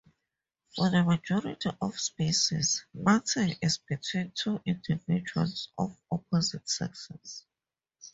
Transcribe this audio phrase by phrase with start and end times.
[0.75, 7.45] For the majority of species, mating is between two individuals of opposite sexes.